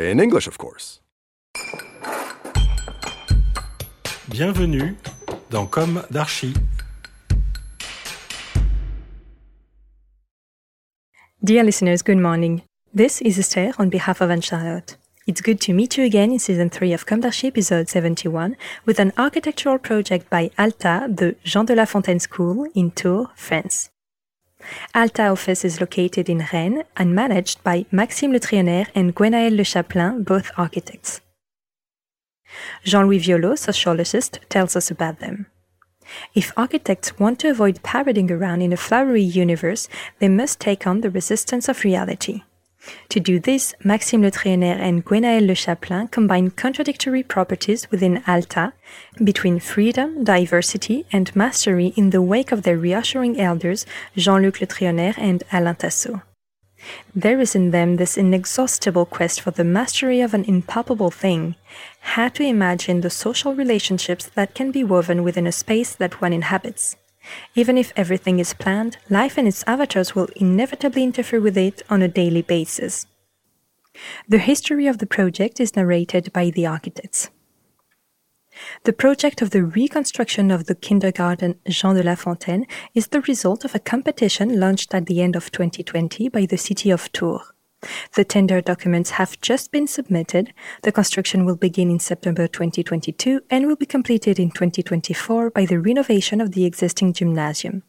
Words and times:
In 0.00 0.20
English, 0.20 0.46
of 0.46 0.58
course. 0.58 1.00
Bienvenue 4.28 4.94
dans 5.50 5.66
Com 5.66 6.04
d'Archi. 6.12 6.54
Dear 11.42 11.64
listeners, 11.64 12.02
good 12.02 12.18
morning. 12.18 12.62
This 12.94 13.20
is 13.22 13.40
Esther 13.40 13.72
on 13.76 13.88
behalf 13.88 14.20
of 14.20 14.30
Anne-Charlotte. 14.30 14.96
It's 15.26 15.40
good 15.40 15.60
to 15.62 15.72
meet 15.72 15.98
you 15.98 16.04
again 16.04 16.30
in 16.30 16.38
season 16.38 16.70
3 16.70 16.92
of 16.92 17.04
Com 17.04 17.18
d'Archi 17.18 17.48
episode 17.48 17.88
71 17.88 18.56
with 18.86 19.00
an 19.00 19.12
architectural 19.18 19.78
project 19.78 20.30
by 20.30 20.52
ALTA, 20.56 21.08
the 21.12 21.34
Jean 21.42 21.66
de 21.66 21.74
La 21.74 21.86
Fontaine 21.86 22.20
School 22.20 22.68
in 22.72 22.92
Tours, 22.92 23.26
France. 23.34 23.90
ALTA 24.94 25.28
office 25.28 25.64
is 25.64 25.80
located 25.80 26.28
in 26.28 26.46
Rennes 26.52 26.84
and 26.96 27.14
managed 27.14 27.62
by 27.62 27.86
Maxime 27.92 28.32
Le 28.32 28.40
Trionnaire 28.40 28.88
and 28.94 29.14
Gwenaëlle 29.14 29.56
Le 29.56 29.64
Chaplin, 29.64 30.22
both 30.22 30.50
architects. 30.56 31.20
Jean-Louis 32.84 33.20
Violot, 33.20 33.58
sociologist, 33.58 34.40
tells 34.48 34.74
us 34.74 34.90
about 34.90 35.20
them. 35.20 35.46
If 36.34 36.52
architects 36.56 37.18
want 37.18 37.38
to 37.40 37.50
avoid 37.50 37.82
parading 37.82 38.30
around 38.30 38.62
in 38.62 38.72
a 38.72 38.76
flowery 38.76 39.22
universe, 39.22 39.88
they 40.18 40.28
must 40.28 40.58
take 40.58 40.86
on 40.86 41.02
the 41.02 41.10
resistance 41.10 41.68
of 41.68 41.84
reality. 41.84 42.42
To 43.10 43.20
do 43.20 43.38
this, 43.38 43.74
Maxime 43.82 44.22
Le 44.22 44.30
Trionnaire 44.30 44.78
and 44.78 45.04
Gwenaëlle 45.04 45.46
Le 45.46 45.54
Chaplin 45.54 46.06
combine 46.08 46.50
contradictory 46.50 47.22
properties 47.22 47.90
within 47.90 48.22
Alta 48.26 48.72
between 49.22 49.60
freedom, 49.60 50.24
diversity, 50.24 51.06
and 51.12 51.34
mastery 51.34 51.94
in 51.96 52.10
the 52.10 52.22
wake 52.22 52.52
of 52.52 52.62
their 52.62 52.78
reassuring 52.78 53.40
elders 53.40 53.86
Jean-Luc 54.16 54.60
Le 54.60 54.66
Trionnaire 54.66 55.18
and 55.18 55.42
Alain 55.52 55.74
Tassot. 55.74 56.22
There 57.14 57.40
is 57.40 57.56
in 57.56 57.72
them 57.72 57.96
this 57.96 58.16
inexhaustible 58.16 59.06
quest 59.06 59.40
for 59.40 59.50
the 59.50 59.64
mastery 59.64 60.20
of 60.20 60.32
an 60.32 60.44
impalpable 60.44 61.10
thing, 61.10 61.56
how 62.00 62.28
to 62.28 62.44
imagine 62.44 63.00
the 63.00 63.10
social 63.10 63.54
relationships 63.54 64.26
that 64.34 64.54
can 64.54 64.70
be 64.70 64.84
woven 64.84 65.24
within 65.24 65.46
a 65.46 65.52
space 65.52 65.94
that 65.96 66.20
one 66.20 66.32
inhabits. 66.32 66.96
Even 67.54 67.76
if 67.76 67.92
everything 67.96 68.38
is 68.38 68.54
planned, 68.54 68.98
life 69.10 69.36
and 69.38 69.48
its 69.48 69.64
avatars 69.66 70.14
will 70.14 70.28
inevitably 70.36 71.02
interfere 71.02 71.40
with 71.40 71.56
it 71.56 71.82
on 71.90 72.02
a 72.02 72.08
daily 72.08 72.42
basis. 72.42 73.06
The 74.28 74.38
history 74.38 74.86
of 74.86 74.98
the 74.98 75.06
project 75.06 75.60
is 75.60 75.76
narrated 75.76 76.32
by 76.32 76.50
the 76.50 76.66
architects. 76.66 77.30
The 78.84 78.92
project 78.92 79.42
of 79.42 79.50
the 79.50 79.62
reconstruction 79.62 80.50
of 80.50 80.66
the 80.66 80.74
kindergarten 80.74 81.60
Jean 81.68 81.94
de 81.94 82.02
La 82.02 82.14
Fontaine 82.14 82.66
is 82.94 83.08
the 83.08 83.20
result 83.22 83.64
of 83.64 83.74
a 83.74 83.78
competition 83.78 84.58
launched 84.58 84.94
at 84.94 85.06
the 85.06 85.20
end 85.22 85.36
of 85.36 85.52
2020 85.52 86.28
by 86.28 86.46
the 86.46 86.58
city 86.58 86.90
of 86.90 87.10
Tours. 87.12 87.52
The 88.14 88.24
tender 88.24 88.60
documents 88.60 89.10
have 89.10 89.40
just 89.40 89.70
been 89.70 89.86
submitted. 89.86 90.52
The 90.82 90.92
construction 90.92 91.44
will 91.44 91.56
begin 91.56 91.90
in 91.90 92.00
September 92.00 92.48
2022 92.48 93.42
and 93.50 93.66
will 93.66 93.76
be 93.76 93.86
completed 93.86 94.40
in 94.40 94.50
2024 94.50 95.50
by 95.50 95.64
the 95.64 95.78
renovation 95.78 96.40
of 96.40 96.52
the 96.52 96.64
existing 96.64 97.12
gymnasium. 97.12 97.84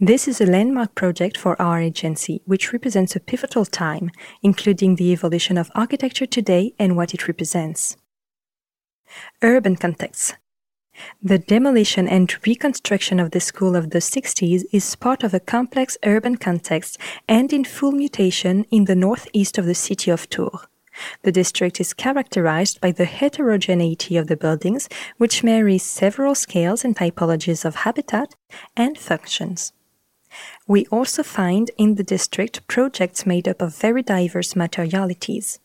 This 0.00 0.26
is 0.26 0.40
a 0.40 0.46
landmark 0.46 0.96
project 0.96 1.38
for 1.38 1.60
our 1.62 1.80
agency, 1.80 2.42
which 2.44 2.72
represents 2.72 3.14
a 3.14 3.20
pivotal 3.20 3.64
time, 3.64 4.10
including 4.42 4.96
the 4.96 5.12
evolution 5.12 5.56
of 5.56 5.70
architecture 5.74 6.26
today 6.26 6.74
and 6.78 6.96
what 6.96 7.14
it 7.14 7.28
represents. 7.28 7.96
Urban 9.42 9.76
context. 9.76 10.34
The 11.22 11.38
demolition 11.38 12.06
and 12.08 12.34
reconstruction 12.46 13.18
of 13.18 13.32
the 13.32 13.40
school 13.40 13.76
of 13.76 13.90
the 13.90 13.98
60s 13.98 14.64
is 14.72 14.96
part 14.96 15.24
of 15.24 15.34
a 15.34 15.40
complex 15.40 15.96
urban 16.04 16.36
context 16.36 16.98
and 17.28 17.52
in 17.52 17.64
full 17.64 17.92
mutation 17.92 18.64
in 18.70 18.84
the 18.84 18.94
northeast 18.94 19.58
of 19.58 19.66
the 19.66 19.74
city 19.74 20.10
of 20.10 20.28
Tours. 20.28 20.66
The 21.22 21.32
district 21.32 21.80
is 21.80 21.92
characterized 21.92 22.80
by 22.80 22.92
the 22.92 23.04
heterogeneity 23.04 24.16
of 24.16 24.28
the 24.28 24.36
buildings, 24.36 24.88
which 25.18 25.42
marry 25.42 25.78
several 25.78 26.34
scales 26.34 26.84
and 26.84 26.96
typologies 26.96 27.64
of 27.64 27.76
habitat 27.76 28.36
and 28.76 28.96
functions. 28.96 29.72
We 30.66 30.86
also 30.86 31.22
find 31.22 31.70
in 31.76 31.94
the 31.96 32.04
district 32.04 32.66
projects 32.68 33.26
made 33.26 33.48
up 33.48 33.62
of 33.62 33.76
very 33.76 34.02
diverse 34.02 34.56
materialities. 34.56 35.60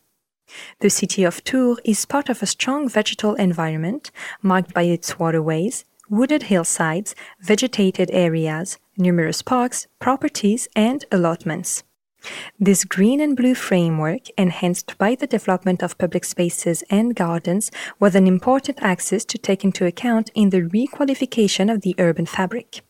The 0.79 0.89
city 0.89 1.23
of 1.23 1.43
Tours 1.43 1.79
is 1.83 2.05
part 2.05 2.29
of 2.29 2.41
a 2.41 2.45
strong 2.45 2.89
vegetal 2.89 3.35
environment 3.35 4.11
marked 4.41 4.73
by 4.73 4.83
its 4.83 5.19
waterways, 5.19 5.85
wooded 6.09 6.43
hillsides, 6.43 7.15
vegetated 7.41 8.09
areas, 8.11 8.77
numerous 8.97 9.41
parks, 9.41 9.87
properties, 9.99 10.67
and 10.75 11.05
allotments. 11.11 11.83
This 12.59 12.83
green 12.83 13.21
and 13.21 13.35
blue 13.35 13.55
framework, 13.55 14.23
enhanced 14.37 14.97
by 14.97 15.15
the 15.15 15.27
development 15.27 15.81
of 15.81 15.97
public 15.97 16.25
spaces 16.25 16.83
and 16.89 17.15
gardens, 17.15 17.71
was 17.99 18.15
an 18.15 18.27
important 18.27 18.79
axis 18.81 19.23
to 19.25 19.37
take 19.37 19.63
into 19.63 19.85
account 19.85 20.29
in 20.35 20.49
the 20.49 20.63
requalification 20.63 21.73
of 21.73 21.81
the 21.81 21.95
urban 21.97 22.25
fabric. 22.25 22.81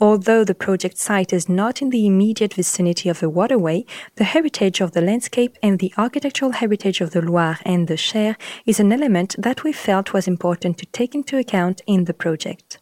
Although 0.00 0.44
the 0.44 0.54
project 0.54 0.98
site 0.98 1.32
is 1.32 1.48
not 1.48 1.80
in 1.82 1.90
the 1.90 2.06
immediate 2.06 2.54
vicinity 2.54 3.08
of 3.08 3.22
a 3.22 3.28
waterway, 3.28 3.84
the 4.16 4.24
heritage 4.24 4.80
of 4.80 4.92
the 4.92 5.00
landscape 5.00 5.56
and 5.62 5.78
the 5.78 5.92
architectural 5.96 6.52
heritage 6.52 7.00
of 7.00 7.10
the 7.12 7.22
Loire 7.22 7.58
and 7.64 7.88
the 7.88 7.96
Cher 7.96 8.36
is 8.66 8.80
an 8.80 8.92
element 8.92 9.34
that 9.38 9.64
we 9.64 9.72
felt 9.72 10.12
was 10.12 10.26
important 10.26 10.78
to 10.78 10.86
take 10.86 11.14
into 11.14 11.38
account 11.38 11.82
in 11.86 12.04
the 12.04 12.14
project. 12.14 12.78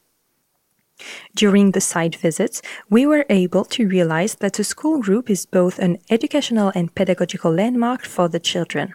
During 1.34 1.70
the 1.70 1.80
site 1.80 2.16
visits, 2.16 2.60
we 2.88 3.06
were 3.06 3.24
able 3.30 3.64
to 3.66 3.88
realize 3.88 4.34
that 4.36 4.54
the 4.54 4.64
school 4.64 5.00
group 5.00 5.30
is 5.30 5.46
both 5.46 5.78
an 5.78 5.98
educational 6.10 6.72
and 6.74 6.94
pedagogical 6.94 7.52
landmark 7.52 8.04
for 8.04 8.28
the 8.28 8.40
children, 8.40 8.92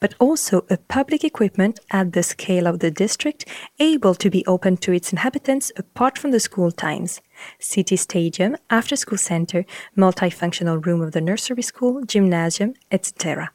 but 0.00 0.14
also 0.18 0.64
a 0.70 0.76
public 0.76 1.24
equipment 1.24 1.80
at 1.90 2.12
the 2.12 2.22
scale 2.22 2.66
of 2.66 2.78
the 2.80 2.90
district 2.90 3.44
able 3.78 4.14
to 4.14 4.30
be 4.30 4.46
open 4.46 4.76
to 4.78 4.92
its 4.92 5.12
inhabitants 5.12 5.72
apart 5.76 6.18
from 6.18 6.30
the 6.30 6.40
school 6.40 6.70
times. 6.70 7.20
City 7.58 7.96
stadium, 7.96 8.56
after 8.70 8.96
school 8.96 9.18
center, 9.18 9.64
multifunctional 9.96 10.84
room 10.84 11.00
of 11.00 11.12
the 11.12 11.20
nursery 11.20 11.62
school, 11.62 12.02
gymnasium, 12.04 12.74
etc. 12.90 13.50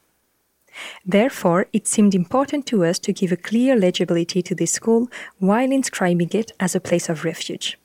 Therefore, 1.04 1.66
it 1.72 1.86
seemed 1.86 2.14
important 2.14 2.66
to 2.66 2.84
us 2.84 2.98
to 3.00 3.12
give 3.12 3.30
a 3.30 3.36
clear 3.36 3.76
legibility 3.76 4.42
to 4.42 4.54
this 4.54 4.72
school 4.72 5.08
while 5.38 5.70
inscribing 5.70 6.30
it 6.32 6.52
as 6.58 6.74
a 6.74 6.80
place 6.80 7.08
of 7.08 7.24
refuge. 7.24 7.78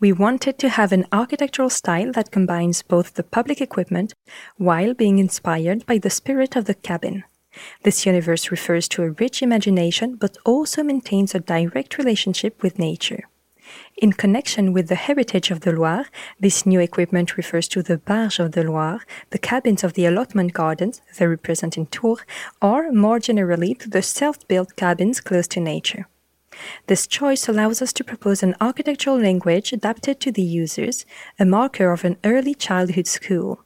We 0.00 0.12
wanted 0.12 0.58
to 0.58 0.68
have 0.68 0.92
an 0.92 1.06
architectural 1.12 1.70
style 1.70 2.10
that 2.12 2.32
combines 2.32 2.82
both 2.82 3.14
the 3.14 3.22
public 3.22 3.60
equipment 3.60 4.14
while 4.56 4.94
being 4.94 5.18
inspired 5.18 5.86
by 5.86 5.98
the 5.98 6.10
spirit 6.10 6.56
of 6.56 6.64
the 6.64 6.74
cabin. 6.74 7.24
This 7.82 8.06
universe 8.06 8.50
refers 8.50 8.88
to 8.88 9.02
a 9.02 9.10
rich 9.10 9.42
imagination 9.42 10.16
but 10.16 10.36
also 10.44 10.82
maintains 10.82 11.34
a 11.34 11.40
direct 11.40 11.98
relationship 11.98 12.62
with 12.62 12.78
nature. 12.78 13.24
In 13.96 14.12
connection 14.12 14.72
with 14.72 14.88
the 14.88 14.94
heritage 14.94 15.50
of 15.50 15.60
the 15.60 15.72
Loire, 15.72 16.06
this 16.38 16.66
new 16.66 16.80
equipment 16.80 17.36
refers 17.36 17.68
to 17.68 17.82
the 17.82 17.98
barge 17.98 18.38
of 18.38 18.52
the 18.52 18.64
Loire, 18.64 19.02
the 19.30 19.38
cabins 19.38 19.84
of 19.84 19.92
the 19.92 20.06
allotment 20.06 20.52
gardens, 20.52 21.02
very 21.14 21.38
present 21.38 21.76
in 21.76 21.86
Tours, 21.86 22.20
or 22.60 22.90
more 22.92 23.20
generally 23.20 23.74
to 23.74 23.88
the 23.88 24.02
self 24.02 24.46
built 24.48 24.74
cabins 24.76 25.20
close 25.20 25.46
to 25.48 25.60
nature. 25.60 26.08
This 26.86 27.06
choice 27.06 27.48
allows 27.48 27.80
us 27.80 27.92
to 27.92 28.04
propose 28.04 28.42
an 28.42 28.56
architectural 28.60 29.18
language 29.20 29.72
adapted 29.72 30.18
to 30.20 30.32
the 30.32 30.42
users, 30.42 31.06
a 31.38 31.44
marker 31.44 31.92
of 31.92 32.04
an 32.04 32.16
early 32.24 32.54
childhood 32.54 33.06
school. 33.06 33.64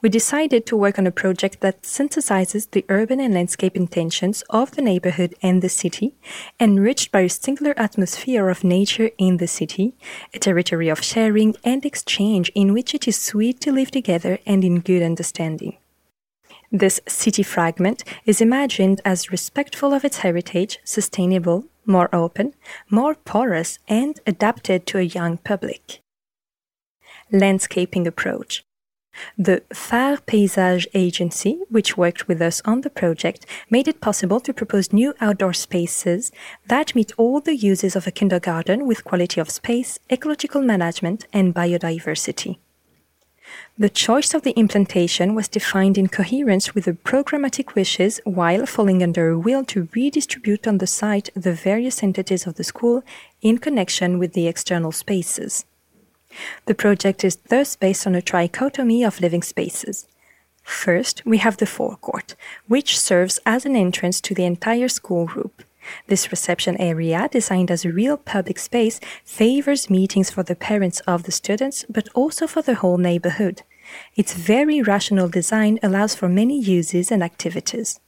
We 0.00 0.08
decided 0.08 0.66
to 0.66 0.76
work 0.76 0.98
on 0.98 1.06
a 1.06 1.10
project 1.12 1.60
that 1.60 1.82
synthesizes 1.82 2.70
the 2.70 2.84
urban 2.88 3.20
and 3.20 3.34
landscape 3.34 3.76
intentions 3.76 4.42
of 4.50 4.72
the 4.72 4.82
neighborhood 4.82 5.34
and 5.42 5.62
the 5.62 5.68
city, 5.68 6.14
enriched 6.58 7.12
by 7.12 7.20
a 7.20 7.28
singular 7.28 7.74
atmosphere 7.76 8.48
of 8.48 8.64
nature 8.64 9.10
in 9.18 9.36
the 9.36 9.46
city, 9.46 9.94
a 10.34 10.38
territory 10.38 10.88
of 10.88 11.02
sharing 11.02 11.54
and 11.64 11.84
exchange 11.84 12.50
in 12.54 12.72
which 12.72 12.94
it 12.94 13.06
is 13.06 13.20
sweet 13.20 13.60
to 13.60 13.72
live 13.72 13.90
together 13.90 14.38
and 14.46 14.64
in 14.64 14.80
good 14.80 15.02
understanding. 15.02 15.76
This 16.72 17.00
city 17.06 17.44
fragment 17.44 18.02
is 18.24 18.40
imagined 18.40 19.00
as 19.04 19.30
respectful 19.30 19.94
of 19.94 20.04
its 20.04 20.18
heritage, 20.18 20.80
sustainable, 20.84 21.64
more 21.84 22.12
open, 22.12 22.54
more 22.90 23.14
porous, 23.14 23.78
and 23.88 24.18
adapted 24.26 24.86
to 24.88 24.98
a 24.98 25.02
young 25.02 25.38
public. 25.38 26.00
Landscaping 27.30 28.06
approach. 28.06 28.65
The 29.38 29.62
Phare 29.72 30.18
Paysage 30.18 30.86
Agency, 30.94 31.60
which 31.68 31.96
worked 31.96 32.28
with 32.28 32.40
us 32.42 32.62
on 32.64 32.82
the 32.82 32.90
project, 32.90 33.46
made 33.70 33.88
it 33.88 34.00
possible 34.00 34.40
to 34.40 34.52
propose 34.52 34.92
new 34.92 35.14
outdoor 35.20 35.52
spaces 35.52 36.32
that 36.66 36.94
meet 36.94 37.12
all 37.16 37.40
the 37.40 37.56
uses 37.56 37.96
of 37.96 38.06
a 38.06 38.10
kindergarten 38.10 38.86
with 38.86 39.04
quality 39.04 39.40
of 39.40 39.50
space, 39.50 39.98
ecological 40.10 40.62
management, 40.62 41.26
and 41.32 41.54
biodiversity. 41.54 42.58
The 43.78 43.88
choice 43.88 44.34
of 44.34 44.42
the 44.42 44.58
implantation 44.58 45.34
was 45.34 45.48
defined 45.48 45.96
in 45.96 46.08
coherence 46.08 46.74
with 46.74 46.86
the 46.86 46.94
programmatic 46.94 47.74
wishes 47.74 48.20
while 48.24 48.66
falling 48.66 49.02
under 49.02 49.30
a 49.30 49.38
will 49.38 49.64
to 49.66 49.88
redistribute 49.94 50.66
on 50.66 50.78
the 50.78 50.86
site 50.86 51.30
the 51.34 51.52
various 51.52 52.02
entities 52.02 52.46
of 52.46 52.54
the 52.54 52.64
school 52.64 53.04
in 53.42 53.58
connection 53.58 54.18
with 54.18 54.32
the 54.32 54.48
external 54.48 54.92
spaces. 54.92 55.64
The 56.66 56.74
project 56.74 57.24
is 57.24 57.36
thus 57.36 57.76
based 57.76 58.06
on 58.06 58.14
a 58.14 58.22
trichotomy 58.22 59.06
of 59.06 59.20
living 59.20 59.42
spaces. 59.42 60.06
First, 60.62 61.22
we 61.24 61.38
have 61.38 61.58
the 61.58 61.66
forecourt, 61.66 62.34
which 62.66 62.98
serves 62.98 63.38
as 63.46 63.64
an 63.64 63.76
entrance 63.76 64.20
to 64.22 64.34
the 64.34 64.44
entire 64.44 64.88
school 64.88 65.26
group. 65.26 65.62
This 66.08 66.32
reception 66.32 66.76
area, 66.78 67.28
designed 67.30 67.70
as 67.70 67.84
a 67.84 67.92
real 67.92 68.16
public 68.16 68.58
space, 68.58 68.98
favors 69.24 69.88
meetings 69.88 70.30
for 70.30 70.42
the 70.42 70.56
parents 70.56 71.00
of 71.06 71.22
the 71.22 71.32
students, 71.32 71.84
but 71.88 72.08
also 72.14 72.48
for 72.48 72.62
the 72.62 72.74
whole 72.74 72.98
neighborhood. 72.98 73.62
Its 74.16 74.34
very 74.34 74.82
rational 74.82 75.28
design 75.28 75.78
allows 75.82 76.16
for 76.16 76.28
many 76.28 76.58
uses 76.60 77.12
and 77.12 77.22
activities. 77.22 78.00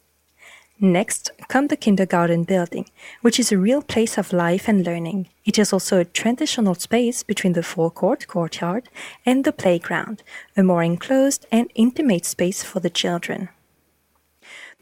Next 0.80 1.32
come 1.48 1.66
the 1.66 1.76
kindergarten 1.76 2.44
building, 2.44 2.86
which 3.20 3.40
is 3.40 3.50
a 3.50 3.58
real 3.58 3.82
place 3.82 4.16
of 4.16 4.32
life 4.32 4.68
and 4.68 4.86
learning. 4.86 5.28
It 5.44 5.58
is 5.58 5.72
also 5.72 5.98
a 5.98 6.04
transitional 6.04 6.76
space 6.76 7.24
between 7.24 7.54
the 7.54 7.64
forecourt 7.64 8.28
courtyard 8.28 8.88
and 9.26 9.42
the 9.44 9.52
playground, 9.52 10.22
a 10.56 10.62
more 10.62 10.84
enclosed 10.84 11.46
and 11.50 11.68
intimate 11.74 12.24
space 12.24 12.62
for 12.62 12.78
the 12.78 12.90
children. 12.90 13.48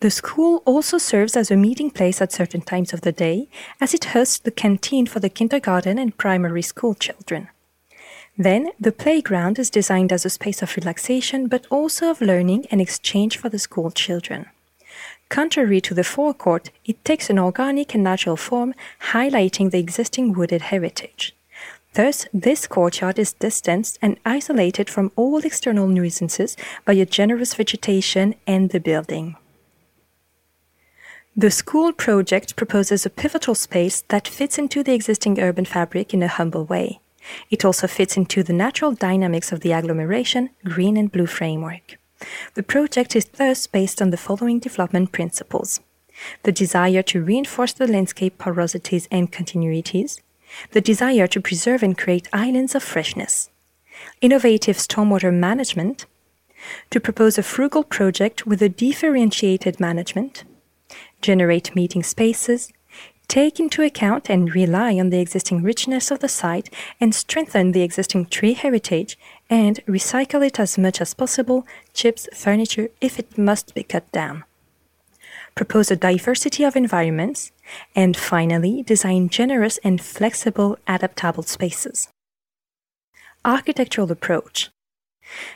The 0.01 0.11
school 0.11 0.63
also 0.67 0.99
serves 0.99 1.35
as 1.35 1.51
a 1.51 1.57
meeting 1.57 1.91
place 1.91 2.21
at 2.21 2.31
certain 2.31 2.61
times 2.61 2.93
of 2.93 3.01
the 3.01 3.13
day, 3.13 3.49
as 3.81 3.95
it 3.95 4.13
hosts 4.13 4.39
the 4.39 4.51
canteen 4.51 5.07
for 5.07 5.21
the 5.21 5.31
kindergarten 5.31 5.99
and 5.99 6.19
primary 6.19 6.61
school 6.61 6.95
children. 6.95 7.49
Then, 8.37 8.73
the 8.79 8.93
playground 8.93 9.59
is 9.59 9.71
designed 9.71 10.13
as 10.13 10.27
a 10.27 10.31
space 10.31 10.61
of 10.61 10.77
relaxation 10.77 11.49
but 11.49 11.67
also 11.71 12.11
of 12.11 12.21
learning 12.21 12.67
and 12.71 12.83
exchange 12.83 13.39
for 13.39 13.49
the 13.49 13.59
school 13.59 13.91
children. 13.91 14.51
Contrary 15.29 15.81
to 15.81 15.95
the 15.95 16.05
forecourt, 16.05 16.71
it 16.85 17.05
takes 17.05 17.29
an 17.29 17.39
organic 17.39 17.95
and 17.95 18.05
natural 18.05 18.37
form, 18.37 18.75
highlighting 19.13 19.71
the 19.71 19.79
existing 19.79 20.33
wooded 20.33 20.63
heritage. 20.63 21.35
Thus, 21.95 22.27
this 22.33 22.67
courtyard 22.67 23.19
is 23.19 23.33
distanced 23.33 23.99
and 24.03 24.19
isolated 24.25 24.91
from 24.91 25.11
all 25.17 25.39
external 25.39 25.89
nuisances 25.89 26.57
by 26.85 26.93
a 26.93 27.07
generous 27.07 27.55
vegetation 27.55 28.35
and 28.47 28.71
the 28.71 28.81
building. 28.81 29.37
The 31.35 31.51
school 31.51 31.93
project 31.93 32.55
proposes 32.57 33.05
a 33.05 33.11
pivotal 33.11 33.55
space 33.55 34.03
that 34.09 34.29
fits 34.29 34.59
into 34.59 34.83
the 34.83 34.95
existing 34.95 35.41
urban 35.41 35.65
fabric 35.65 36.15
in 36.15 36.23
a 36.23 36.29
humble 36.29 36.65
way. 36.65 37.01
It 37.51 37.65
also 37.65 37.87
fits 37.87 38.17
into 38.17 38.43
the 38.43 38.53
natural 38.53 38.93
dynamics 38.93 39.51
of 39.51 39.61
the 39.61 39.73
agglomeration, 39.73 40.51
green 40.65 40.97
and 40.97 41.11
blue 41.11 41.27
framework. 41.27 41.99
The 42.55 42.63
project 42.63 43.17
is 43.17 43.25
thus 43.25 43.67
based 43.67 44.01
on 44.03 44.11
the 44.11 44.17
following 44.17 44.59
development 44.59 45.13
principles. 45.13 45.81
The 46.43 46.53
desire 46.53 47.03
to 47.05 47.23
reinforce 47.23 47.73
the 47.73 47.87
landscape 47.87 48.39
porosities 48.39 49.07
and 49.11 49.31
continuities, 49.31 50.21
the 50.73 50.81
desire 50.81 51.27
to 51.27 51.41
preserve 51.41 51.83
and 51.83 51.97
create 51.97 52.29
islands 52.33 52.75
of 52.75 52.83
freshness, 52.83 53.51
innovative 54.21 54.77
stormwater 54.77 55.33
management, 55.33 56.07
to 56.91 57.01
propose 57.01 57.39
a 57.39 57.43
frugal 57.43 57.85
project 57.85 58.47
with 58.47 58.63
a 58.63 58.69
differentiated 58.69 59.79
management, 59.79 60.45
generate 61.21 61.77
meeting 61.77 62.03
spaces, 62.03 62.73
take 63.29 63.59
into 63.59 63.83
account 63.83 64.31
and 64.31 64.55
rely 64.55 64.99
on 64.99 65.11
the 65.11 65.21
existing 65.21 65.63
richness 65.63 66.11
of 66.11 66.21
the 66.21 66.29
site 66.29 66.73
and 67.01 67.15
strengthen 67.15 67.73
the 67.73 67.83
existing 67.83 68.27
tree 68.27 68.55
heritage 68.55 69.19
and 69.49 69.85
recycle 69.87 70.45
it 70.45 70.59
as 70.59 70.77
much 70.77 71.01
as 71.01 71.15
possible, 71.15 71.67
chips, 71.93 72.29
furniture, 72.35 72.89
if 73.01 73.19
it 73.19 73.39
must 73.39 73.75
be 73.75 73.83
cut 73.83 74.11
down. 74.13 74.45
Propose 75.55 75.91
a 75.91 75.97
diversity 75.97 76.65
of 76.65 76.77
environments, 76.77 77.53
and 77.95 78.17
finally, 78.17 78.83
design 78.83 79.29
generous 79.29 79.79
and 79.83 80.01
flexible 80.01 80.79
adaptable 80.87 81.43
spaces. 81.45 82.09
Architectural 83.45 84.13
approach. 84.13 84.71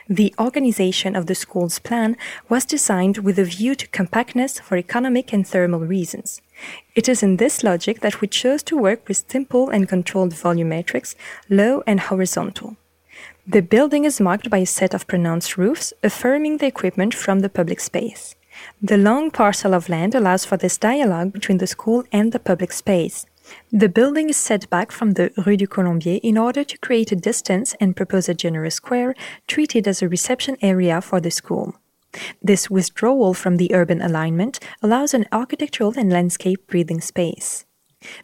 The 0.09 0.33
organization 0.39 1.15
of 1.15 1.27
the 1.27 1.35
school's 1.35 1.79
plan 1.79 2.17
was 2.49 2.65
designed 2.65 3.19
with 3.19 3.39
a 3.39 3.45
view 3.45 3.75
to 3.75 3.87
compactness 3.87 4.59
for 4.59 4.75
economic 4.75 5.31
and 5.31 5.47
thermal 5.47 5.79
reasons. 5.79 6.41
It 6.95 7.07
is 7.07 7.23
in 7.23 7.37
this 7.37 7.63
logic 7.63 8.01
that 8.01 8.19
we 8.19 8.27
chose 8.27 8.63
to 8.63 8.77
work 8.77 9.07
with 9.07 9.29
simple 9.29 9.69
and 9.69 9.87
controlled 9.87 10.33
volumetrics, 10.33 11.15
low 11.49 11.83
and 11.87 12.01
horizontal. 12.01 12.75
The 13.51 13.61
building 13.61 14.05
is 14.05 14.21
marked 14.21 14.49
by 14.49 14.59
a 14.59 14.65
set 14.65 14.93
of 14.93 15.07
pronounced 15.07 15.57
roofs, 15.57 15.91
affirming 16.03 16.59
the 16.59 16.67
equipment 16.67 17.13
from 17.13 17.39
the 17.39 17.49
public 17.49 17.81
space. 17.81 18.33
The 18.81 18.97
long 18.97 19.29
parcel 19.29 19.73
of 19.73 19.89
land 19.89 20.15
allows 20.15 20.45
for 20.45 20.55
this 20.55 20.77
dialogue 20.77 21.33
between 21.33 21.57
the 21.57 21.67
school 21.67 22.05
and 22.13 22.31
the 22.31 22.39
public 22.39 22.71
space. 22.71 23.25
The 23.69 23.89
building 23.89 24.29
is 24.29 24.37
set 24.37 24.69
back 24.69 24.89
from 24.93 25.11
the 25.11 25.33
Rue 25.45 25.57
du 25.57 25.67
Colombier 25.67 26.21
in 26.23 26.37
order 26.37 26.63
to 26.63 26.77
create 26.77 27.11
a 27.11 27.17
distance 27.17 27.75
and 27.81 27.93
propose 27.93 28.29
a 28.29 28.33
generous 28.33 28.75
square 28.75 29.15
treated 29.49 29.85
as 29.85 30.01
a 30.01 30.07
reception 30.07 30.55
area 30.61 31.01
for 31.01 31.19
the 31.19 31.29
school. 31.29 31.75
This 32.41 32.69
withdrawal 32.69 33.33
from 33.33 33.57
the 33.57 33.75
urban 33.75 34.01
alignment 34.01 34.61
allows 34.81 35.13
an 35.13 35.25
architectural 35.33 35.93
and 35.97 36.09
landscape 36.09 36.67
breathing 36.67 37.01
space. 37.01 37.65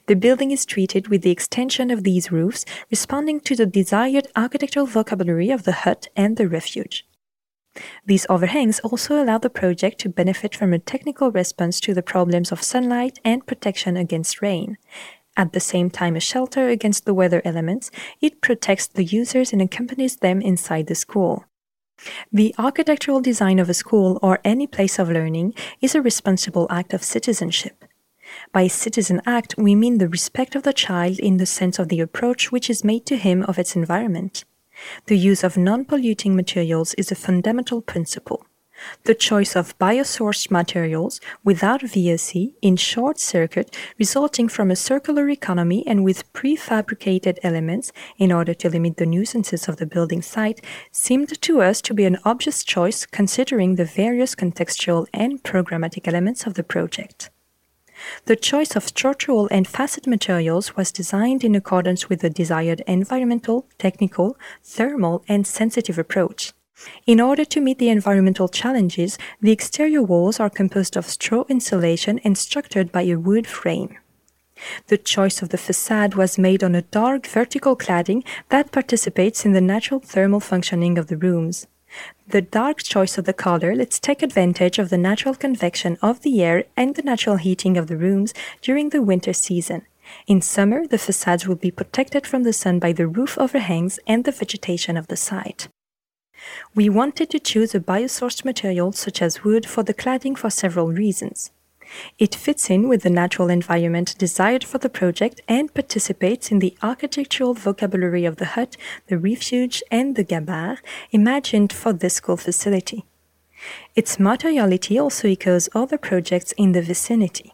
The 0.07 0.15
building 0.15 0.51
is 0.51 0.65
treated 0.65 1.07
with 1.07 1.21
the 1.21 1.31
extension 1.31 1.91
of 1.91 2.03
these 2.03 2.31
roofs, 2.31 2.65
responding 2.89 3.39
to 3.41 3.55
the 3.55 3.65
desired 3.65 4.27
architectural 4.35 4.85
vocabulary 4.85 5.49
of 5.49 5.63
the 5.63 5.71
hut 5.83 6.07
and 6.15 6.37
the 6.37 6.47
refuge. 6.47 7.05
These 8.05 8.25
overhangs 8.29 8.79
also 8.79 9.21
allow 9.21 9.37
the 9.37 9.49
project 9.49 9.99
to 9.99 10.09
benefit 10.09 10.55
from 10.55 10.73
a 10.73 10.79
technical 10.79 11.31
response 11.31 11.79
to 11.81 11.93
the 11.93 12.01
problems 12.01 12.51
of 12.51 12.63
sunlight 12.63 13.19
and 13.23 13.45
protection 13.45 13.97
against 13.97 14.41
rain. 14.41 14.77
At 15.35 15.53
the 15.53 15.59
same 15.59 15.91
time, 15.91 16.15
a 16.15 16.19
shelter 16.19 16.69
against 16.69 17.05
the 17.05 17.13
weather 17.13 17.43
elements, 17.45 17.91
it 18.19 18.41
protects 18.41 18.87
the 18.87 19.03
users 19.03 19.53
and 19.53 19.61
accompanies 19.61 20.15
them 20.15 20.41
inside 20.41 20.87
the 20.87 20.95
school. 20.95 21.45
The 22.31 22.55
architectural 22.57 23.21
design 23.21 23.59
of 23.59 23.69
a 23.69 23.75
school 23.75 24.19
or 24.23 24.39
any 24.43 24.65
place 24.65 24.97
of 24.97 25.11
learning 25.11 25.53
is 25.81 25.93
a 25.93 26.01
responsible 26.01 26.65
act 26.71 26.93
of 26.93 27.03
citizenship. 27.03 27.85
By 28.51 28.67
citizen 28.67 29.21
act, 29.25 29.55
we 29.57 29.75
mean 29.75 29.97
the 29.97 30.09
respect 30.09 30.55
of 30.55 30.63
the 30.63 30.73
child 30.73 31.19
in 31.19 31.37
the 31.37 31.45
sense 31.45 31.79
of 31.79 31.89
the 31.89 32.01
approach 32.01 32.51
which 32.51 32.69
is 32.69 32.83
made 32.83 33.05
to 33.07 33.17
him 33.17 33.43
of 33.43 33.59
its 33.59 33.75
environment. 33.75 34.45
The 35.05 35.17
use 35.17 35.43
of 35.43 35.57
non-polluting 35.57 36.35
materials 36.35 36.93
is 36.95 37.11
a 37.11 37.15
fundamental 37.15 37.81
principle. 37.81 38.45
The 39.05 39.15
choice 39.15 39.55
of 39.55 39.77
biosourced 39.79 40.51
materials 40.51 41.19
without 41.43 41.81
VOC 41.81 42.53
in 42.61 42.75
short 42.75 43.19
circuit 43.19 43.75
resulting 43.97 44.47
from 44.47 44.69
a 44.69 44.75
circular 44.75 45.29
economy 45.29 45.85
and 45.87 46.03
with 46.03 46.31
prefabricated 46.33 47.39
elements 47.41 47.91
in 48.17 48.31
order 48.31 48.53
to 48.53 48.69
limit 48.69 48.97
the 48.97 49.07
nuisances 49.07 49.67
of 49.67 49.77
the 49.77 49.87
building 49.87 50.21
site 50.21 50.63
seemed 50.91 51.41
to 51.41 51.61
us 51.61 51.81
to 51.81 51.93
be 51.93 52.05
an 52.05 52.19
obvious 52.23 52.63
choice 52.63 53.05
considering 53.05 53.75
the 53.75 53.85
various 53.85 54.35
contextual 54.35 55.07
and 55.11 55.43
programmatic 55.43 56.07
elements 56.07 56.45
of 56.45 56.53
the 56.53 56.63
project. 56.63 57.31
The 58.25 58.35
choice 58.35 58.75
of 58.75 58.87
structural 58.87 59.47
and 59.51 59.67
facet 59.67 60.07
materials 60.07 60.75
was 60.75 60.91
designed 60.91 61.43
in 61.43 61.55
accordance 61.55 62.09
with 62.09 62.21
the 62.21 62.29
desired 62.29 62.81
environmental, 62.87 63.67
technical, 63.77 64.37
thermal, 64.63 65.23
and 65.27 65.47
sensitive 65.47 65.97
approach. 65.97 66.53
In 67.05 67.19
order 67.19 67.43
to 67.45 67.61
meet 67.61 67.79
the 67.79 67.89
environmental 67.89 68.47
challenges, 68.47 69.17
the 69.41 69.51
exterior 69.51 70.03
walls 70.03 70.39
are 70.39 70.49
composed 70.49 70.95
of 70.95 71.07
straw 71.07 71.43
insulation 71.49 72.19
and 72.23 72.37
structured 72.37 72.91
by 72.91 73.01
a 73.03 73.15
wood 73.15 73.47
frame. 73.47 73.97
The 74.87 74.97
choice 74.97 75.41
of 75.41 75.49
the 75.49 75.57
facade 75.57 76.15
was 76.15 76.37
made 76.37 76.63
on 76.63 76.75
a 76.75 76.81
dark 76.81 77.27
vertical 77.27 77.75
cladding 77.75 78.23
that 78.49 78.71
participates 78.71 79.45
in 79.45 79.53
the 79.53 79.61
natural 79.61 79.99
thermal 79.99 80.39
functioning 80.39 80.97
of 80.97 81.07
the 81.07 81.17
rooms. 81.17 81.67
The 82.27 82.41
dark 82.41 82.83
choice 82.83 83.17
of 83.17 83.25
the 83.25 83.33
color 83.33 83.75
lets 83.75 83.99
take 83.99 84.21
advantage 84.21 84.79
of 84.79 84.89
the 84.89 84.97
natural 84.97 85.33
convection 85.33 85.97
of 86.01 86.21
the 86.21 86.43
air 86.43 86.65
and 86.75 86.95
the 86.95 87.01
natural 87.01 87.37
heating 87.37 87.77
of 87.77 87.87
the 87.87 87.97
rooms 87.97 88.33
during 88.61 88.89
the 88.89 89.01
winter 89.01 89.33
season. 89.33 89.83
In 90.25 90.41
summer, 90.41 90.85
the 90.87 90.97
facades 90.97 91.47
will 91.47 91.55
be 91.55 91.71
protected 91.71 92.25
from 92.27 92.43
the 92.43 92.53
sun 92.53 92.79
by 92.79 92.93
the 92.93 93.07
roof 93.07 93.37
overhangs 93.37 93.99
and 94.07 94.23
the 94.23 94.31
vegetation 94.31 94.97
of 94.97 95.07
the 95.07 95.17
site. 95.17 95.67
We 96.75 96.89
wanted 96.89 97.29
to 97.31 97.39
choose 97.39 97.73
a 97.73 97.79
biosourced 97.79 98.45
material 98.45 98.91
such 98.91 99.21
as 99.21 99.43
wood 99.43 99.65
for 99.65 99.83
the 99.83 99.93
cladding 99.93 100.37
for 100.37 100.49
several 100.49 100.91
reasons. 100.91 101.51
It 102.19 102.35
fits 102.35 102.69
in 102.69 102.87
with 102.87 103.03
the 103.03 103.09
natural 103.09 103.49
environment 103.49 104.15
desired 104.17 104.63
for 104.63 104.77
the 104.77 104.89
project 104.89 105.41
and 105.47 105.73
participates 105.73 106.51
in 106.51 106.59
the 106.59 106.75
architectural 106.81 107.53
vocabulary 107.53 108.25
of 108.25 108.37
the 108.37 108.45
hut, 108.45 108.77
the 109.07 109.17
refuge, 109.17 109.81
and 109.91 110.15
the 110.15 110.23
gabare 110.25 110.79
imagined 111.11 111.71
for 111.73 111.93
this 111.93 112.15
school 112.15 112.37
facility. 112.37 113.05
Its 113.95 114.19
materiality 114.19 114.99
also 114.99 115.27
echoes 115.27 115.69
other 115.73 115.97
projects 115.97 116.51
in 116.53 116.73
the 116.73 116.81
vicinity. 116.81 117.53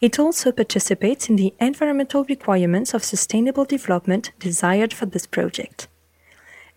It 0.00 0.18
also 0.18 0.52
participates 0.52 1.30
in 1.30 1.36
the 1.36 1.54
environmental 1.58 2.24
requirements 2.24 2.92
of 2.92 3.04
sustainable 3.04 3.64
development 3.64 4.32
desired 4.38 4.92
for 4.92 5.06
this 5.06 5.26
project. 5.26 5.88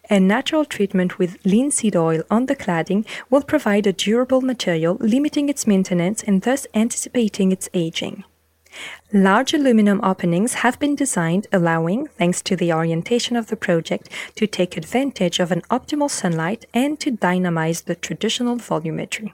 A 0.10 0.20
natural 0.20 0.66
treatment 0.66 1.18
with 1.18 1.44
linseed 1.46 1.96
oil 1.96 2.22
on 2.30 2.46
the 2.46 2.56
cladding 2.56 3.06
will 3.30 3.42
provide 3.42 3.88
a 3.88 3.94
durable 3.94 4.42
material, 4.42 4.98
limiting 5.00 5.50
its 5.50 5.66
maintenance 5.66 6.22
and 6.22 6.44
thus 6.44 6.68
anticipating 6.76 7.52
its 7.52 7.70
aging. 7.74 8.24
Large 9.14 9.54
aluminum 9.54 10.02
openings 10.04 10.56
have 10.56 10.78
been 10.80 10.96
designed, 10.96 11.48
allowing, 11.52 12.08
thanks 12.08 12.42
to 12.44 12.56
the 12.56 12.74
orientation 12.74 13.36
of 13.36 13.48
the 13.48 13.56
project, 13.56 14.10
to 14.36 14.46
take 14.46 14.78
advantage 14.78 15.40
of 15.40 15.52
an 15.52 15.62
optimal 15.72 16.10
sunlight 16.10 16.66
and 16.74 17.00
to 17.00 17.12
dynamize 17.12 17.86
the 17.86 17.96
traditional 17.96 18.58
volumetry. 18.58 19.32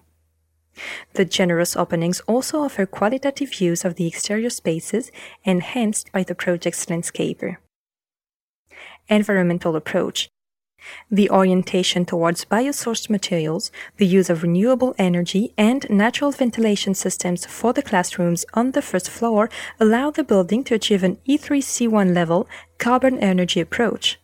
The 1.14 1.26
generous 1.26 1.76
openings 1.76 2.22
also 2.28 2.62
offer 2.62 2.86
qualitative 2.86 3.52
views 3.52 3.84
of 3.84 3.96
the 3.96 4.08
exterior 4.08 4.50
spaces, 4.50 5.12
enhanced 5.44 6.12
by 6.12 6.24
the 6.24 6.36
project's 6.36 6.86
landscaper. 6.86 7.58
Environmental 9.10 9.76
approach. 9.76 10.30
The 11.10 11.30
orientation 11.30 12.06
towards 12.06 12.46
biosourced 12.46 13.10
materials, 13.10 13.72
the 13.98 14.06
use 14.06 14.30
of 14.30 14.44
renewable 14.44 14.96
energy, 14.98 15.54
and 15.58 15.90
natural 15.90 16.32
ventilation 16.32 16.94
systems 16.94 17.46
for 17.46 17.74
the 17.74 17.82
classrooms 17.82 18.46
on 18.54 18.72
the 18.72 18.82
first 18.82 19.10
floor 19.10 19.50
allow 19.80 20.12
the 20.12 20.24
building 20.24 20.64
to 20.66 20.76
achieve 20.76 21.04
an 21.04 21.18
E3C1 21.28 22.14
level 22.14 22.48
carbon 22.78 23.20
energy 23.20 23.60
approach. 23.60 24.18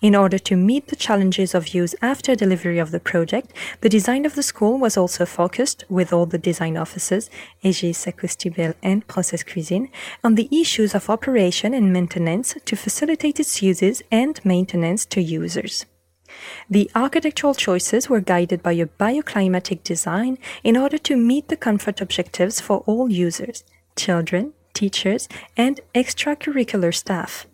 In 0.00 0.16
order 0.16 0.38
to 0.38 0.56
meet 0.56 0.88
the 0.88 0.96
challenges 0.96 1.54
of 1.54 1.74
use 1.74 1.94
after 2.02 2.34
delivery 2.34 2.78
of 2.78 2.90
the 2.90 3.00
project, 3.00 3.52
the 3.82 3.88
design 3.88 4.24
of 4.26 4.34
the 4.34 4.42
school 4.42 4.78
was 4.78 4.96
also 4.96 5.24
focused, 5.24 5.84
with 5.88 6.12
all 6.12 6.26
the 6.26 6.38
design 6.38 6.76
offices, 6.76 7.30
Aegis, 7.62 8.04
Acoustibel, 8.06 8.74
and 8.82 9.06
Process 9.06 9.42
Cuisine, 9.42 9.88
on 10.24 10.34
the 10.34 10.48
issues 10.50 10.94
of 10.94 11.08
operation 11.08 11.72
and 11.72 11.92
maintenance 11.92 12.56
to 12.64 12.76
facilitate 12.76 13.38
its 13.38 13.62
uses 13.62 14.02
and 14.10 14.44
maintenance 14.44 15.06
to 15.06 15.22
users. 15.22 15.86
The 16.68 16.90
architectural 16.94 17.54
choices 17.54 18.08
were 18.08 18.20
guided 18.20 18.62
by 18.62 18.72
a 18.72 18.86
bioclimatic 18.86 19.82
design 19.82 20.38
in 20.62 20.76
order 20.76 20.98
to 20.98 21.16
meet 21.16 21.48
the 21.48 21.56
comfort 21.56 22.00
objectives 22.00 22.60
for 22.60 22.78
all 22.86 23.10
users, 23.10 23.64
children, 23.96 24.52
teachers, 24.74 25.28
and 25.56 25.80
extracurricular 25.94 26.94
staff. 26.94 27.46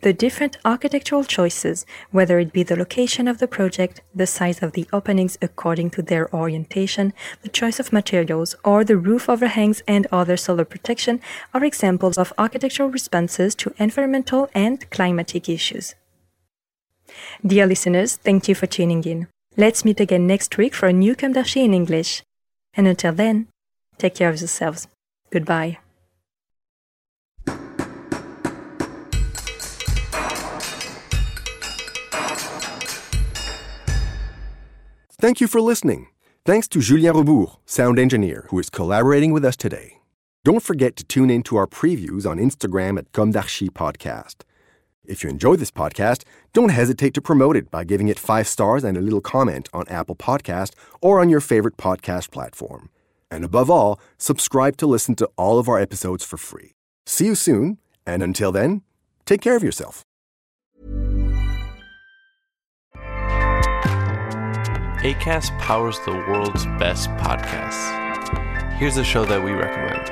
The 0.00 0.12
different 0.12 0.58
architectural 0.64 1.24
choices, 1.24 1.86
whether 2.10 2.38
it 2.38 2.52
be 2.52 2.62
the 2.62 2.76
location 2.76 3.28
of 3.28 3.38
the 3.38 3.46
project, 3.46 4.00
the 4.14 4.26
size 4.26 4.62
of 4.62 4.72
the 4.72 4.88
openings 4.92 5.38
according 5.40 5.90
to 5.90 6.02
their 6.02 6.34
orientation, 6.34 7.12
the 7.42 7.48
choice 7.48 7.78
of 7.78 7.92
materials, 7.92 8.56
or 8.64 8.84
the 8.84 8.96
roof 8.96 9.28
overhangs 9.28 9.82
and 9.86 10.06
other 10.10 10.36
solar 10.36 10.64
protection, 10.64 11.20
are 11.54 11.64
examples 11.64 12.18
of 12.18 12.32
architectural 12.36 12.90
responses 12.90 13.54
to 13.54 13.74
environmental 13.78 14.50
and 14.52 14.90
climatic 14.90 15.48
issues. 15.48 15.94
Dear 17.46 17.66
listeners, 17.66 18.16
thank 18.16 18.48
you 18.48 18.54
for 18.54 18.66
tuning 18.66 19.04
in. 19.04 19.26
Let's 19.56 19.84
meet 19.84 20.00
again 20.00 20.26
next 20.26 20.56
week 20.56 20.74
for 20.74 20.86
a 20.88 20.92
new 20.92 21.14
d'Archi 21.14 21.64
in 21.64 21.74
English. 21.74 22.22
And 22.74 22.86
until 22.86 23.12
then, 23.12 23.48
take 23.98 24.14
care 24.14 24.30
of 24.30 24.40
yourselves. 24.40 24.88
Goodbye. 25.30 25.78
Thank 35.22 35.40
you 35.40 35.46
for 35.46 35.60
listening. 35.60 36.08
Thanks 36.44 36.66
to 36.68 36.80
Julien 36.80 37.14
Rebours, 37.14 37.58
sound 37.64 38.00
engineer, 38.00 38.46
who 38.48 38.58
is 38.58 38.68
collaborating 38.68 39.32
with 39.32 39.44
us 39.44 39.56
today. 39.56 39.98
Don't 40.44 40.62
forget 40.62 40.96
to 40.96 41.04
tune 41.04 41.30
in 41.30 41.44
to 41.44 41.56
our 41.56 41.68
previews 41.68 42.28
on 42.28 42.38
Instagram 42.38 42.98
at 42.98 43.12
Comme 43.12 43.32
Podcast. 43.32 44.42
If 45.04 45.24
you 45.24 45.30
enjoy 45.30 45.56
this 45.56 45.72
podcast, 45.72 46.22
don't 46.52 46.68
hesitate 46.68 47.12
to 47.14 47.20
promote 47.20 47.56
it 47.56 47.70
by 47.72 47.82
giving 47.82 48.06
it 48.06 48.20
five 48.20 48.46
stars 48.46 48.84
and 48.84 48.96
a 48.96 49.00
little 49.00 49.20
comment 49.20 49.68
on 49.72 49.88
Apple 49.88 50.14
Podcast 50.14 50.74
or 51.00 51.20
on 51.20 51.28
your 51.28 51.40
favorite 51.40 51.76
podcast 51.76 52.30
platform. 52.30 52.88
And 53.28 53.44
above 53.44 53.68
all, 53.68 53.98
subscribe 54.16 54.76
to 54.76 54.86
listen 54.86 55.16
to 55.16 55.28
all 55.36 55.58
of 55.58 55.68
our 55.68 55.80
episodes 55.80 56.24
for 56.24 56.36
free. 56.36 56.72
See 57.04 57.26
you 57.26 57.34
soon, 57.34 57.78
and 58.06 58.22
until 58.22 58.52
then, 58.52 58.82
take 59.26 59.40
care 59.40 59.56
of 59.56 59.64
yourself. 59.64 60.02
ACAST 65.02 65.58
powers 65.58 65.98
the 66.04 66.12
world's 66.12 66.64
best 66.78 67.10
podcasts. 67.10 67.98
Here's 68.74 68.96
a 68.98 69.04
show 69.04 69.24
that 69.24 69.42
we 69.42 69.50
recommend. 69.50 70.08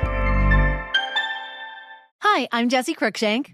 Hi, 2.19 2.49
I'm 2.51 2.67
Jesse 2.67 2.93
Cruikshank. 2.93 3.53